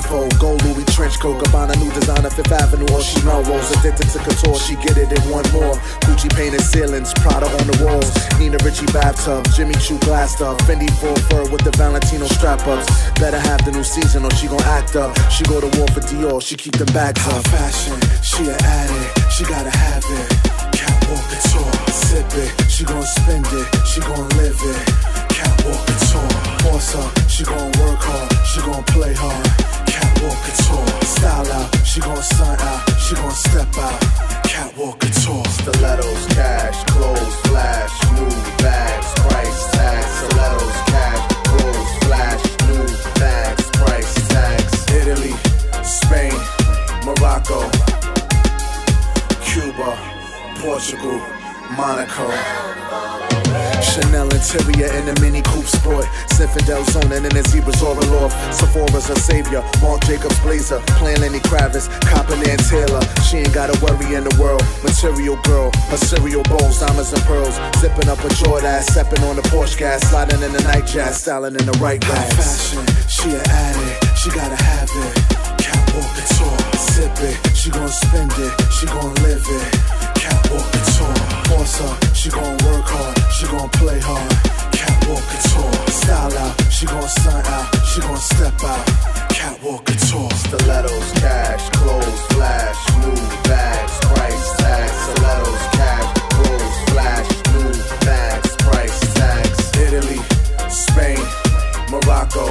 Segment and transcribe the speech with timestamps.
[0.00, 0.28] info.
[0.38, 2.86] Gold Louis trench coat, Gabbana new designer, Fifth Avenue.
[2.92, 4.56] All she Melrose, addicted to couture.
[4.58, 5.74] She get it in one more.
[6.06, 8.10] Gucci painted ceilings, Prada on the walls.
[8.38, 10.58] Nina Ricci bathtub, Jimmy Choo glass stuff.
[10.66, 12.86] Fendi full fur with the Valentino strap ups.
[13.20, 15.16] Better have the new season or she gon' act up.
[15.30, 17.44] She go to war for Dior, she keep them back up.
[17.48, 20.26] Fashion, she an addict, she gotta have it.
[20.72, 24.82] Catwalk couture, sip it, she gon' spend it, she gon' live it.
[25.28, 26.29] Catwalk couture,
[26.80, 29.44] up, she gon' work hard, she gon' play hard.
[29.84, 34.00] Catwalk couture, style out, she gon' sign out, she gon' step out.
[34.48, 38.32] Catwalk couture, stilettos, cash, clothes, flash, new
[38.64, 42.88] bags, price tag, stilettos, cash, clothes, flash, new
[43.20, 44.72] bags, price tags.
[44.96, 45.36] Italy,
[45.84, 46.32] Spain,
[47.04, 47.60] Morocco,
[49.44, 49.90] Cuba,
[50.64, 51.20] Portugal,
[51.76, 52.30] Monaco.
[53.80, 56.04] Chanel interior in a mini coupe sport.
[56.28, 58.36] Zinfandel zoning in a zebras or aloft.
[58.54, 59.62] Sephora's a savior.
[59.80, 60.80] Marc Jacobs blazer.
[60.98, 61.88] Plain Lenny Kravitz.
[62.02, 63.00] Copping Ann Taylor.
[63.22, 64.62] She ain't got a worry in the world.
[64.82, 65.70] Material girl.
[65.90, 67.58] Her cereal bowls, diamonds and pearls.
[67.78, 68.82] Zipping up a Jordan.
[68.82, 70.08] Stepping on the Porsche gas.
[70.10, 71.20] Sliding in the night jazz.
[71.20, 72.34] Styling in the right gas.
[72.36, 72.84] Fashion.
[73.08, 74.18] She an addict.
[74.18, 75.14] She gotta have it.
[75.58, 76.78] Catwalk couture.
[76.78, 77.56] Sip it.
[77.56, 78.52] She gon' spend it.
[78.72, 79.99] She gon' live it.
[80.50, 81.14] Catwalk couture.
[81.46, 82.16] Boss up.
[82.16, 83.16] She gon' work hard.
[83.32, 84.30] She gon' play hard.
[84.74, 85.70] Catwalk couture.
[85.94, 86.72] Style out.
[86.72, 87.70] She gon' stunt out.
[87.86, 88.84] She gon' step out.
[89.30, 90.30] Catwalk couture.
[90.42, 93.14] Stilettos, cash, clothes, flash, new
[93.46, 94.98] bags, price tags.
[95.06, 97.70] Stilettos, cash, clothes, flash, new
[98.02, 99.58] bags, price tags.
[99.78, 100.18] Italy,
[100.68, 101.22] Spain,
[101.94, 102.50] Morocco,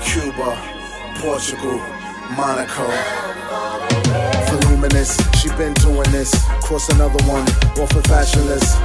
[0.00, 0.56] Cuba,
[1.20, 1.78] Portugal,
[2.32, 2.88] Monaco.
[4.84, 6.30] She been doing this.
[6.60, 7.40] Cross another one,
[7.80, 8.76] off a fashionless.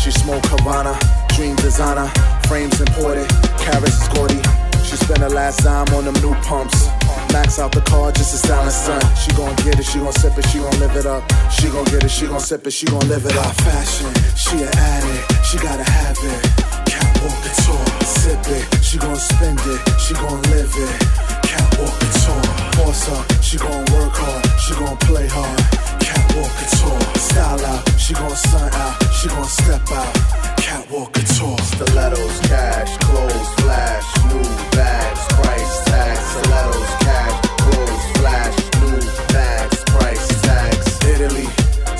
[0.00, 0.96] She smoke Havana,
[1.36, 2.08] dream designer,
[2.48, 3.28] frames imported,
[3.60, 4.40] carrots is gaudy.
[4.82, 6.88] She spent her last dime on them new pumps.
[7.34, 9.04] Max out the car just a styling stunt.
[9.18, 11.22] She gon' get it, she gon' sip it, she gon' live it up.
[11.52, 13.54] She gon' get it, she gon' sip it, she gon' live it up.
[13.60, 16.40] Fashion, she an addict, she gotta have it.
[16.88, 21.31] Catwalk couture, sip it, she gon' spend it, she gon' live it.
[21.52, 22.42] Catwalk couture.
[22.80, 25.60] Boss her, she gon' work hard, she gon' play hard.
[26.00, 26.98] Catwalk couture.
[27.20, 30.14] Style out, she gon' sign out, she gon' step out.
[30.56, 31.58] Catwalk couture.
[31.58, 36.24] Stilettos, cash, clothes, flash, new bags, price tags.
[36.32, 40.88] Stilettos, cash, clothes, flash, new bags, price tags.
[41.04, 41.48] Italy,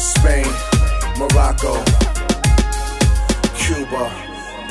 [0.00, 0.48] Spain,
[1.20, 1.76] Morocco,
[3.60, 4.08] Cuba,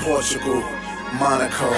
[0.01, 0.63] Portugal,
[1.21, 1.69] Monaco.